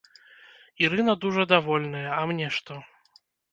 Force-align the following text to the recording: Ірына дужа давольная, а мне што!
Ірына 0.85 1.15
дужа 1.27 1.45
давольная, 1.53 2.07
а 2.19 2.25
мне 2.33 2.51
што! 2.59 2.73